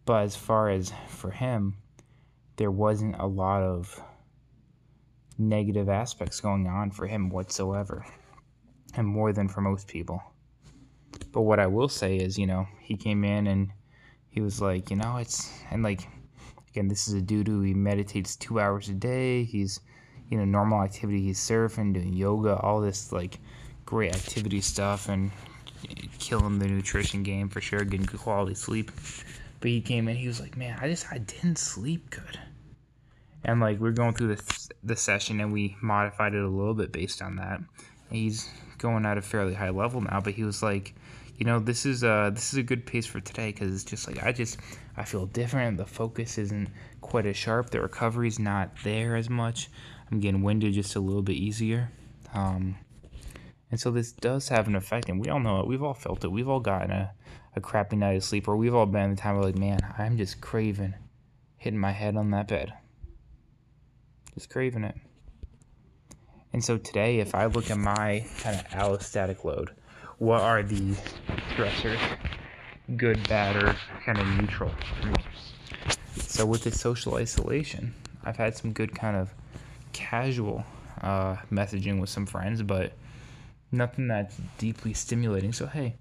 But 0.04 0.24
as 0.24 0.36
far 0.36 0.68
as 0.68 0.92
for 1.08 1.30
him, 1.30 1.74
there 2.56 2.70
wasn't 2.70 3.16
a 3.18 3.26
lot 3.26 3.62
of 3.62 4.00
negative 5.38 5.88
aspects 5.88 6.40
going 6.40 6.66
on 6.66 6.90
for 6.90 7.06
him 7.06 7.30
whatsoever, 7.30 8.04
and 8.94 9.06
more 9.06 9.32
than 9.32 9.48
for 9.48 9.60
most 9.60 9.88
people. 9.88 10.22
But 11.32 11.42
what 11.42 11.60
I 11.60 11.66
will 11.66 11.88
say 11.88 12.16
is, 12.16 12.38
you 12.38 12.46
know, 12.46 12.66
he 12.80 12.96
came 12.96 13.24
in 13.24 13.46
and 13.46 13.70
he 14.28 14.40
was 14.40 14.60
like, 14.60 14.90
you 14.90 14.96
know, 14.96 15.16
it's, 15.16 15.50
and 15.70 15.82
like, 15.82 16.08
again, 16.70 16.88
this 16.88 17.08
is 17.08 17.14
a 17.14 17.20
dude 17.20 17.48
who 17.48 17.62
he 17.62 17.74
meditates 17.74 18.36
two 18.36 18.60
hours 18.60 18.88
a 18.88 18.94
day. 18.94 19.44
He's, 19.44 19.80
you 20.30 20.38
know, 20.38 20.44
normal 20.44 20.82
activity. 20.82 21.22
He's 21.22 21.38
surfing, 21.38 21.94
doing 21.94 22.14
yoga, 22.14 22.56
all 22.56 22.80
this 22.80 23.12
like 23.12 23.38
great 23.84 24.14
activity 24.14 24.60
stuff, 24.60 25.08
and 25.08 25.30
killing 26.18 26.58
the 26.58 26.66
nutrition 26.66 27.22
game 27.22 27.48
for 27.48 27.60
sure, 27.60 27.84
getting 27.84 28.06
good 28.06 28.20
quality 28.20 28.54
sleep. 28.54 28.90
But 29.60 29.70
he 29.70 29.80
came 29.80 30.08
in, 30.08 30.16
he 30.16 30.26
was 30.26 30.40
like, 30.40 30.56
man, 30.56 30.78
I 30.80 30.88
just, 30.88 31.06
I 31.12 31.18
didn't 31.18 31.58
sleep 31.58 32.10
good. 32.10 32.38
And 33.44 33.60
like, 33.60 33.78
we're 33.80 33.92
going 33.92 34.14
through 34.14 34.36
the, 34.36 34.68
the 34.82 34.96
session 34.96 35.40
and 35.40 35.52
we 35.52 35.76
modified 35.82 36.34
it 36.34 36.42
a 36.42 36.48
little 36.48 36.74
bit 36.74 36.92
based 36.92 37.20
on 37.20 37.36
that. 37.36 37.58
And 37.58 37.66
he's 38.08 38.48
going 38.82 39.06
at 39.06 39.16
a 39.16 39.22
fairly 39.22 39.54
high 39.54 39.70
level 39.70 40.00
now, 40.00 40.20
but 40.20 40.34
he 40.34 40.44
was 40.44 40.62
like, 40.62 40.94
you 41.36 41.46
know, 41.46 41.58
this 41.58 41.86
is 41.86 42.02
a 42.02 42.30
this 42.34 42.52
is 42.52 42.58
a 42.58 42.62
good 42.62 42.84
pace 42.84 43.06
for 43.06 43.20
today 43.20 43.52
because 43.52 43.72
it's 43.72 43.84
just 43.84 44.06
like 44.06 44.22
I 44.22 44.32
just 44.32 44.58
I 44.96 45.04
feel 45.04 45.26
different. 45.26 45.78
The 45.78 45.86
focus 45.86 46.36
isn't 46.38 46.68
quite 47.00 47.26
as 47.26 47.36
sharp. 47.36 47.70
The 47.70 47.80
recovery's 47.80 48.38
not 48.38 48.70
there 48.84 49.16
as 49.16 49.30
much. 49.30 49.70
I'm 50.10 50.20
getting 50.20 50.42
winded 50.42 50.74
just 50.74 50.96
a 50.96 51.00
little 51.00 51.22
bit 51.22 51.36
easier. 51.36 51.90
Um, 52.34 52.76
and 53.70 53.80
so 53.80 53.90
this 53.90 54.12
does 54.12 54.48
have 54.48 54.68
an 54.68 54.76
effect, 54.76 55.08
and 55.08 55.18
we 55.18 55.30
all 55.30 55.40
know 55.40 55.60
it. 55.60 55.66
We've 55.66 55.82
all 55.82 55.94
felt 55.94 56.24
it. 56.24 56.28
We've 56.30 56.48
all 56.48 56.60
gotten 56.60 56.90
a, 56.90 57.12
a 57.56 57.60
crappy 57.60 57.96
night 57.96 58.16
of 58.16 58.24
sleep, 58.24 58.46
or 58.46 58.56
we've 58.56 58.74
all 58.74 58.84
been 58.84 59.10
the 59.10 59.16
time 59.16 59.36
where 59.36 59.44
like, 59.44 59.56
man, 59.56 59.80
I'm 59.96 60.18
just 60.18 60.42
craving 60.42 60.94
hitting 61.62 61.78
my 61.78 61.92
head 61.92 62.16
on 62.16 62.32
that 62.32 62.48
bed. 62.48 62.72
Just 64.34 64.50
craving 64.50 64.82
it. 64.82 64.96
And 66.52 66.62
so 66.62 66.76
today, 66.76 67.20
if 67.20 67.34
I 67.34 67.46
look 67.46 67.70
at 67.70 67.78
my 67.78 68.26
kind 68.40 68.58
of 68.58 68.66
allostatic 68.68 69.44
load, 69.44 69.70
what 70.18 70.40
are 70.40 70.62
the 70.62 70.94
stressors, 71.54 71.98
good, 72.96 73.26
bad, 73.28 73.56
or 73.56 73.76
kind 74.04 74.18
of 74.18 74.26
neutral? 74.38 74.70
So 76.16 76.44
with 76.44 76.64
this 76.64 76.80
social 76.80 77.14
isolation, 77.16 77.94
I've 78.24 78.36
had 78.36 78.56
some 78.56 78.72
good 78.72 78.94
kind 78.94 79.16
of 79.16 79.32
casual 79.92 80.64
uh, 81.00 81.36
messaging 81.50 82.00
with 82.00 82.10
some 82.10 82.26
friends, 82.26 82.62
but 82.62 82.92
nothing 83.70 84.08
that's 84.08 84.36
deeply 84.58 84.92
stimulating. 84.94 85.52
So 85.52 85.66
hey, 85.66 85.96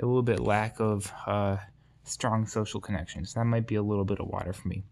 a 0.00 0.06
little 0.06 0.22
bit 0.22 0.40
lack 0.40 0.80
of 0.80 1.12
uh, 1.26 1.58
strong 2.04 2.46
social 2.46 2.80
connections. 2.80 3.34
That 3.34 3.44
might 3.44 3.66
be 3.66 3.76
a 3.76 3.82
little 3.82 4.04
bit 4.04 4.20
of 4.20 4.26
water 4.26 4.52
for 4.52 4.68
me. 4.68 4.82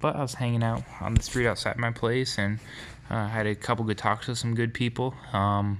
But 0.00 0.16
I 0.16 0.20
was 0.20 0.34
hanging 0.34 0.62
out 0.62 0.82
on 1.00 1.14
the 1.14 1.22
street 1.22 1.46
outside 1.46 1.78
my 1.78 1.90
place 1.90 2.38
and 2.38 2.58
uh, 3.10 3.28
had 3.28 3.46
a 3.46 3.54
couple 3.54 3.84
good 3.84 3.98
talks 3.98 4.26
with 4.26 4.38
some 4.38 4.54
good 4.54 4.74
people. 4.74 5.14
Um, 5.32 5.78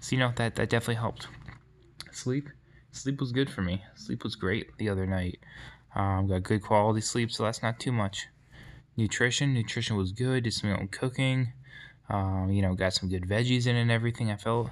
so 0.00 0.16
you 0.16 0.18
know 0.18 0.32
that 0.36 0.56
that 0.56 0.70
definitely 0.70 0.96
helped. 0.96 1.28
Sleep, 2.10 2.48
sleep 2.90 3.20
was 3.20 3.32
good 3.32 3.50
for 3.50 3.62
me. 3.62 3.82
Sleep 3.94 4.24
was 4.24 4.34
great 4.34 4.76
the 4.78 4.88
other 4.88 5.06
night. 5.06 5.38
Um, 5.94 6.28
got 6.28 6.42
good 6.42 6.62
quality 6.62 7.00
sleep, 7.00 7.30
so 7.30 7.44
that's 7.44 7.62
not 7.62 7.78
too 7.78 7.92
much. 7.92 8.26
Nutrition, 8.96 9.54
nutrition 9.54 9.96
was 9.96 10.12
good. 10.12 10.44
Did 10.44 10.52
some 10.52 10.88
cooking. 10.88 11.52
Um, 12.08 12.50
you 12.50 12.62
know, 12.62 12.74
got 12.74 12.92
some 12.92 13.08
good 13.08 13.22
veggies 13.22 13.66
in 13.66 13.76
and 13.76 13.90
everything. 13.90 14.30
I 14.30 14.36
felt 14.36 14.70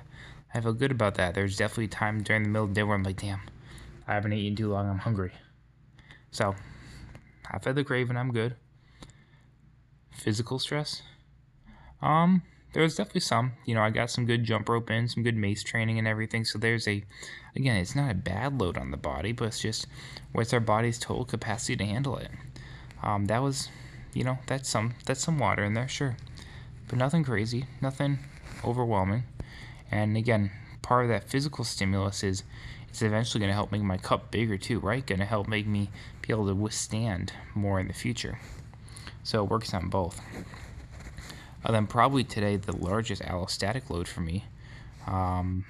I 0.52 0.60
felt 0.60 0.78
good 0.78 0.90
about 0.90 1.14
that. 1.16 1.34
There's 1.34 1.56
definitely 1.56 1.88
time 1.88 2.22
during 2.22 2.42
the 2.42 2.48
middle 2.48 2.64
of 2.64 2.70
the 2.70 2.74
day 2.74 2.82
where 2.82 2.96
I'm 2.96 3.02
like, 3.02 3.20
damn, 3.20 3.40
I 4.06 4.14
haven't 4.14 4.32
eaten 4.32 4.56
too 4.56 4.70
long. 4.72 4.88
I'm 4.88 4.98
hungry. 4.98 5.32
So 6.30 6.54
I 7.50 7.58
fed 7.58 7.74
the 7.74 7.84
craving. 7.84 8.16
I'm 8.16 8.32
good. 8.32 8.56
Physical 10.10 10.58
stress. 10.58 11.02
Um, 12.02 12.42
there 12.72 12.82
was 12.82 12.96
definitely 12.96 13.22
some. 13.22 13.52
You 13.64 13.74
know, 13.74 13.82
I 13.82 13.90
got 13.90 14.10
some 14.10 14.26
good 14.26 14.44
jump 14.44 14.68
rope 14.68 14.90
in, 14.90 15.08
some 15.08 15.22
good 15.22 15.36
mace 15.36 15.62
training 15.62 15.98
and 15.98 16.06
everything. 16.06 16.44
So 16.44 16.58
there's 16.58 16.86
a, 16.86 17.04
again, 17.56 17.76
it's 17.76 17.96
not 17.96 18.10
a 18.10 18.14
bad 18.14 18.60
load 18.60 18.76
on 18.76 18.90
the 18.90 18.96
body, 18.96 19.32
but 19.32 19.46
it's 19.46 19.60
just 19.60 19.86
what's 20.32 20.52
our 20.52 20.60
body's 20.60 20.98
total 20.98 21.24
capacity 21.24 21.76
to 21.76 21.84
handle 21.84 22.16
it. 22.16 22.30
Um, 23.02 23.26
that 23.26 23.42
was, 23.42 23.68
you 24.12 24.24
know, 24.24 24.38
that's 24.46 24.68
some 24.68 24.94
that's 25.06 25.22
some 25.22 25.38
water 25.38 25.64
in 25.64 25.74
there, 25.74 25.88
sure, 25.88 26.16
but 26.88 26.98
nothing 26.98 27.24
crazy, 27.24 27.66
nothing 27.80 28.18
overwhelming. 28.64 29.22
And 29.90 30.16
again, 30.16 30.50
part 30.82 31.04
of 31.04 31.10
that 31.10 31.28
physical 31.28 31.64
stimulus 31.64 32.22
is 32.22 32.42
it's 32.88 33.02
eventually 33.02 33.40
going 33.40 33.50
to 33.50 33.54
help 33.54 33.72
make 33.72 33.82
my 33.82 33.98
cup 33.98 34.30
bigger 34.30 34.58
too, 34.58 34.80
right? 34.80 35.06
Going 35.06 35.20
to 35.20 35.24
help 35.24 35.48
make 35.48 35.66
me 35.66 35.90
be 36.28 36.34
able 36.34 36.46
to 36.46 36.54
withstand 36.54 37.32
more 37.54 37.80
in 37.80 37.88
the 37.88 37.94
future. 37.94 38.38
So 39.22 39.42
it 39.42 39.50
works 39.50 39.72
on 39.72 39.88
both. 39.88 40.20
Uh, 41.64 41.72
then 41.72 41.86
probably 41.86 42.22
today 42.22 42.56
the 42.56 42.76
largest 42.76 43.22
allostatic 43.22 43.88
load 43.88 44.06
for 44.06 44.20
me 44.20 44.44
um, 45.06 45.64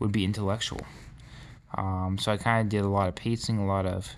would 0.00 0.10
be 0.10 0.24
intellectual. 0.24 0.80
Um, 1.76 2.18
so 2.18 2.32
I 2.32 2.36
kind 2.36 2.66
of 2.66 2.68
did 2.68 2.84
a 2.84 2.88
lot 2.88 3.08
of 3.08 3.14
pacing, 3.14 3.58
a 3.58 3.66
lot 3.66 3.86
of 3.86 4.10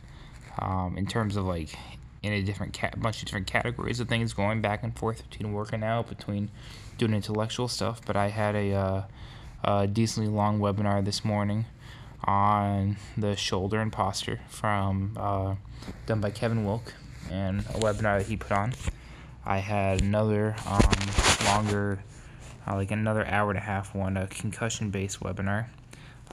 um, 0.59 0.97
in 0.97 1.07
terms 1.07 1.37
of 1.37 1.45
like 1.45 1.77
in 2.23 2.33
a 2.33 2.43
different 2.43 2.79
bunch 2.99 3.19
of 3.19 3.27
different 3.27 3.47
categories 3.47 4.01
of 4.01 4.09
things, 4.09 4.33
going 4.33 4.63
back 4.63 4.83
and 4.83 4.99
forth 4.99 5.29
between 5.29 5.53
working 5.53 5.83
out, 5.83 6.09
between 6.09 6.51
doing 6.97 7.13
intellectual 7.13 7.69
stuff. 7.69 8.01
But 8.07 8.17
I 8.17 8.29
had 8.29 8.57
a, 8.57 8.73
uh, 8.73 9.03
a 9.65 9.87
decently 9.87 10.31
long 10.31 10.61
webinar 10.61 11.05
this 11.05 11.25
morning 11.27 11.67
on 12.25 12.97
the 13.17 13.37
shoulder 13.37 13.81
and 13.81 13.93
posture 13.93 14.41
from 14.49 15.17
uh, 15.17 15.55
done 16.07 16.21
by 16.21 16.31
Kevin 16.31 16.65
Wilk 16.65 16.95
and 17.31 17.61
a 17.61 17.79
webinar 17.79 18.19
that 18.19 18.27
he 18.27 18.37
put 18.37 18.53
on. 18.53 18.73
I 19.45 19.59
had 19.59 20.03
another 20.03 20.57
um, 20.67 20.81
longer, 21.45 22.03
uh, 22.67 22.75
like 22.75 22.91
another 22.91 23.27
hour 23.27 23.51
and 23.51 23.59
a 23.59 23.63
half 23.63 23.95
one, 23.95 24.17
a 24.17 24.27
concussion 24.27 24.91
based 24.91 25.21
webinar. 25.21 25.67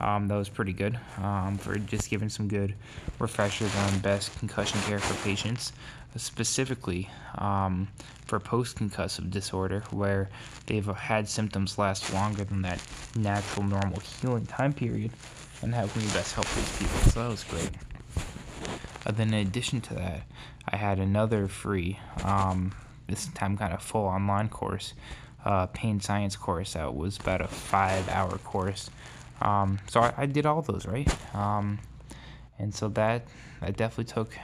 Um, 0.00 0.26
that 0.26 0.34
was 0.34 0.48
pretty 0.48 0.72
good 0.72 0.98
um, 1.18 1.56
for 1.56 1.78
just 1.78 2.10
giving 2.10 2.28
some 2.28 2.48
good 2.48 2.74
refreshers 3.20 3.74
on 3.76 4.00
best 4.00 4.36
concussion 4.40 4.80
care 4.80 4.98
for 4.98 5.14
patients, 5.22 5.72
specifically 6.16 7.08
um, 7.38 7.86
for 8.26 8.40
post 8.40 8.76
concussive 8.76 9.30
disorder, 9.30 9.84
where 9.90 10.28
they've 10.66 10.84
had 10.84 11.28
symptoms 11.28 11.78
last 11.78 12.12
longer 12.12 12.42
than 12.42 12.62
that 12.62 12.82
natural, 13.14 13.64
normal 13.64 14.00
healing 14.00 14.46
time 14.46 14.72
period, 14.72 15.12
and 15.64 15.74
how 15.74 15.86
can 15.86 16.02
we 16.02 16.08
best 16.08 16.34
help 16.34 16.46
these 16.54 16.78
people. 16.78 16.98
So 17.10 17.22
that 17.22 17.30
was 17.30 17.44
great. 17.44 17.70
Uh, 19.06 19.12
then, 19.12 19.34
in 19.34 19.46
addition 19.46 19.80
to 19.82 19.94
that, 19.94 20.22
I 20.68 20.76
had 20.76 20.98
another 20.98 21.48
free 21.48 21.98
um, 22.22 22.72
this 23.08 23.26
time 23.28 23.56
kind 23.56 23.72
of 23.72 23.82
full 23.82 24.06
online 24.06 24.48
course, 24.48 24.94
uh, 25.44 25.66
pain 25.66 26.00
science 26.00 26.36
course 26.36 26.74
that 26.74 26.94
was 26.94 27.18
about 27.18 27.40
a 27.40 27.48
five 27.48 28.08
hour 28.08 28.38
course. 28.38 28.90
Um, 29.40 29.78
so 29.88 30.00
I, 30.00 30.14
I, 30.16 30.26
did 30.26 30.46
all 30.46 30.62
those 30.62 30.86
right, 30.86 31.08
um, 31.34 31.80
and 32.58 32.74
so 32.74 32.88
that 32.90 33.26
that 33.60 33.76
definitely 33.76 34.12
took 34.12 34.38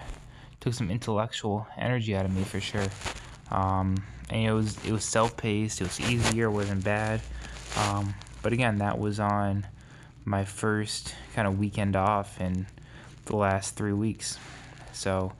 took 0.59 0.75
some 0.75 0.91
intellectual 0.91 1.67
energy 1.79 2.15
out 2.15 2.25
of 2.25 2.35
me 2.35 2.43
for 2.45 2.61
sure. 2.61 2.87
Um, 3.51 4.03
and 4.29 4.45
it 4.45 4.53
was 4.53 4.77
it 4.85 4.93
was 4.93 5.05
self 5.05 5.37
paced, 5.37 5.81
it 5.81 5.85
was 5.85 6.01
easier, 6.01 6.51
wasn't 6.51 6.85
bad. 6.85 7.21
Um, 7.77 8.15
but 8.43 8.53
again, 8.53 8.79
that 8.79 8.99
was 8.99 9.21
on 9.21 9.67
my 10.31 10.45
first 10.45 11.15
kind 11.35 11.49
of 11.49 11.59
weekend 11.59 11.97
off 11.97 12.41
in 12.41 12.67
the 13.27 13.37
last 13.37 13.75
three 13.75 13.93
weeks. 13.93 14.39
So 14.93 15.33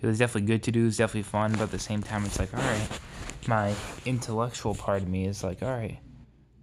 it 0.00 0.06
was 0.06 0.18
definitely 0.18 0.46
good 0.46 0.62
to 0.62 0.72
do. 0.72 0.82
It 0.82 0.86
was 0.86 0.96
definitely 0.96 1.22
fun, 1.22 1.52
but 1.52 1.62
at 1.62 1.70
the 1.70 1.78
same 1.78 2.02
time, 2.02 2.24
it's 2.24 2.38
like, 2.38 2.54
all 2.54 2.60
right, 2.60 2.88
my 3.46 3.74
intellectual 4.06 4.74
part 4.74 5.02
of 5.02 5.08
me 5.08 5.26
is 5.26 5.44
like, 5.44 5.62
all 5.62 5.68
right, 5.68 5.98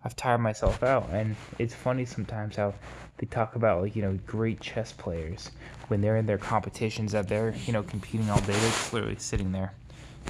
I've 0.04 0.16
tired 0.16 0.40
myself 0.40 0.82
out. 0.82 1.10
And 1.12 1.36
it's 1.60 1.76
funny 1.76 2.06
sometimes 2.06 2.56
how 2.56 2.74
they 3.18 3.28
talk 3.28 3.56
about 3.56 3.82
like 3.82 3.96
you 3.96 4.02
know 4.02 4.20
great 4.26 4.60
chess 4.60 4.92
players 4.92 5.52
when 5.88 6.02
they're 6.02 6.18
in 6.18 6.26
their 6.26 6.38
competitions 6.38 7.14
that 7.14 7.30
they're 7.30 7.54
you 7.66 7.72
know 7.72 7.84
competing 7.84 8.30
all 8.30 8.42
day. 8.42 8.54
They're 8.54 8.74
literally 8.92 9.18
sitting 9.18 9.52
there. 9.52 9.74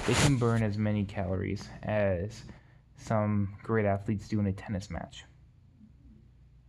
They 0.06 0.14
can 0.14 0.36
burn 0.36 0.62
as 0.62 0.76
many 0.76 1.04
calories 1.04 1.68
as 1.82 2.42
some 2.98 3.54
great 3.62 3.86
athletes 3.86 4.28
do 4.28 4.38
in 4.40 4.46
a 4.46 4.52
tennis 4.52 4.90
match. 4.90 5.24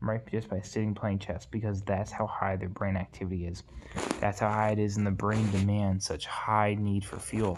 Right? 0.01 0.21
Just 0.31 0.49
by 0.49 0.61
sitting 0.61 0.93
playing 0.93 1.19
chess, 1.19 1.45
because 1.45 1.81
that's 1.81 2.11
how 2.11 2.27
high 2.27 2.55
their 2.55 2.69
brain 2.69 2.95
activity 2.95 3.45
is. 3.45 3.63
That's 4.19 4.39
how 4.39 4.49
high 4.49 4.71
it 4.71 4.79
is, 4.79 4.97
and 4.97 5.05
the 5.05 5.11
brain 5.11 5.49
demands 5.51 6.05
such 6.05 6.25
high 6.25 6.75
need 6.75 7.03
for 7.03 7.17
fuel. 7.17 7.57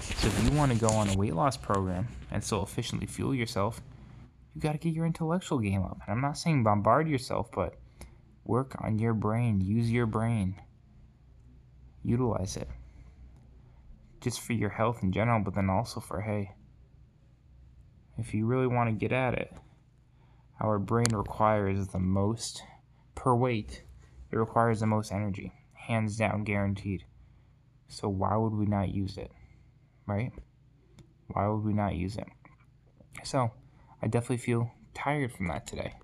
So 0.00 0.28
if 0.28 0.44
you 0.44 0.56
want 0.56 0.72
to 0.72 0.78
go 0.78 0.88
on 0.88 1.08
a 1.08 1.16
weight 1.16 1.34
loss 1.34 1.56
program 1.56 2.06
and 2.30 2.42
still 2.42 2.62
efficiently 2.62 3.06
fuel 3.06 3.34
yourself, 3.34 3.80
you 4.54 4.60
got 4.60 4.72
to 4.72 4.78
get 4.78 4.94
your 4.94 5.06
intellectual 5.06 5.58
game 5.58 5.82
up. 5.82 5.98
And 6.06 6.14
I'm 6.14 6.20
not 6.20 6.38
saying 6.38 6.62
bombard 6.62 7.08
yourself, 7.08 7.50
but 7.52 7.74
work 8.44 8.76
on 8.80 8.98
your 8.98 9.14
brain. 9.14 9.60
Use 9.60 9.90
your 9.90 10.06
brain. 10.06 10.60
Utilize 12.04 12.56
it. 12.56 12.68
Just 14.20 14.40
for 14.40 14.52
your 14.52 14.70
health 14.70 15.02
in 15.02 15.10
general, 15.12 15.40
but 15.40 15.54
then 15.54 15.70
also 15.70 16.00
for 16.00 16.20
hey, 16.20 16.52
if 18.18 18.34
you 18.34 18.46
really 18.46 18.66
want 18.66 18.88
to 18.88 18.94
get 18.94 19.12
at 19.12 19.34
it, 19.34 19.52
our 20.62 20.78
brain 20.78 21.08
requires 21.12 21.88
the 21.88 21.98
most 21.98 22.62
per 23.16 23.34
weight. 23.34 23.82
It 24.30 24.36
requires 24.36 24.80
the 24.80 24.86
most 24.86 25.12
energy, 25.12 25.52
hands 25.74 26.16
down 26.16 26.44
guaranteed. 26.44 27.04
So 27.88 28.08
why 28.08 28.36
would 28.36 28.54
we 28.54 28.66
not 28.66 28.94
use 28.94 29.18
it? 29.18 29.32
Right? 30.06 30.32
Why 31.26 31.48
would 31.48 31.64
we 31.64 31.72
not 31.72 31.96
use 31.96 32.16
it? 32.16 32.28
So, 33.24 33.50
I 34.00 34.06
definitely 34.06 34.38
feel 34.38 34.70
tired 34.94 35.32
from 35.32 35.48
that 35.48 35.66
today. 35.66 35.94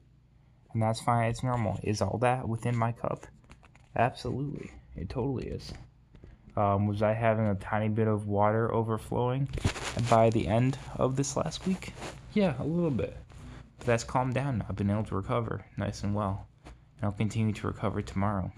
And 0.73 0.83
that's 0.83 1.01
fine, 1.01 1.31
it's 1.31 1.43
normal. 1.43 1.79
Is 1.83 2.03
all 2.03 2.19
that 2.19 2.49
within 2.49 2.77
my 2.77 2.93
cup? 2.93 3.27
Absolutely. 3.97 4.73
It 4.97 5.09
totally 5.09 5.47
is. 5.47 5.73
Um, 6.57 6.89
was 6.89 7.03
I 7.03 7.13
having 7.13 7.47
a 7.47 7.55
tiny 7.55 7.89
bit 7.89 8.09
of 8.09 8.27
water 8.27 8.75
overflowing 8.75 9.49
by 10.11 10.31
the 10.31 10.49
end 10.49 10.77
of 10.97 11.15
this 11.15 11.37
last 11.37 11.67
week? 11.67 11.93
Yeah, 12.35 12.55
a 12.59 12.65
little 12.65 12.91
bit. 12.91 13.17
But 13.79 13.87
that's 13.87 14.05
calmed 14.05 14.35
down. 14.35 14.65
I've 14.69 14.77
been 14.77 14.91
able 14.91 15.05
to 15.05 15.17
recover 15.17 15.65
nice 15.77 16.03
and 16.03 16.15
well. 16.15 16.47
And 16.65 17.05
I'll 17.05 17.13
continue 17.13 17.53
to 17.55 17.67
recover 17.67 18.03
tomorrow. 18.03 18.53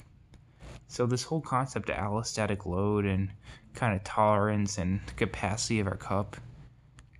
So, 0.89 1.07
this 1.07 1.23
whole 1.23 1.41
concept 1.41 1.89
of 1.89 1.97
allostatic 1.97 2.67
load 2.67 3.05
and 3.05 3.31
kind 3.75 3.95
of 3.95 4.03
tolerance 4.03 4.79
and 4.79 5.01
capacity 5.17 5.79
of 5.79 5.87
our 5.87 5.97
cup, 5.97 6.37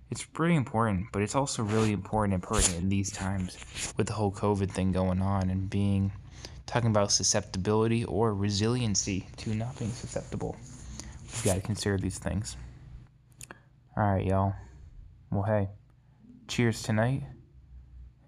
it's 0.09 0.25
pretty 0.25 0.55
important, 0.55 1.05
but 1.13 1.21
it's 1.21 1.35
also 1.35 1.63
really 1.63 1.93
important 1.93 2.33
and 2.33 2.43
pertinent 2.43 2.83
in 2.83 2.89
these 2.89 3.11
times 3.11 3.57
with 3.95 4.07
the 4.07 4.13
whole 4.13 4.31
COVID 4.31 4.69
thing 4.69 4.91
going 4.91 5.21
on 5.21 5.49
and 5.49 5.69
being 5.69 6.11
talking 6.65 6.89
about 6.89 7.11
susceptibility 7.11 8.03
or 8.05 8.33
resiliency 8.33 9.27
to 9.37 9.53
not 9.53 9.77
being 9.79 9.91
susceptible. 9.91 10.57
We've 11.23 11.45
got 11.45 11.55
to 11.55 11.61
consider 11.61 11.97
these 11.97 12.17
things. 12.17 12.57
All 13.95 14.03
right, 14.03 14.25
y'all. 14.25 14.53
Well, 15.31 15.43
hey, 15.43 15.69
cheers 16.47 16.81
tonight 16.81 17.23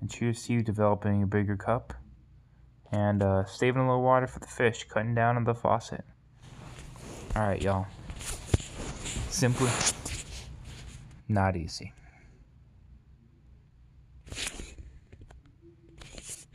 and 0.03 0.11
cheers 0.11 0.45
to 0.45 0.51
you 0.51 0.61
developing 0.61 1.23
a 1.23 1.25
bigger 1.25 1.55
cup 1.55 1.93
and 2.91 3.23
uh, 3.23 3.45
saving 3.45 3.81
a 3.81 3.87
little 3.87 4.03
water 4.03 4.27
for 4.27 4.39
the 4.39 4.47
fish, 4.47 4.85
cutting 4.89 5.15
down 5.15 5.37
on 5.37 5.45
the 5.45 5.55
faucet. 5.55 6.03
Alright, 7.33 7.61
y'all. 7.61 7.87
Simply 9.29 9.69
not 11.29 11.55
easy. 11.55 11.93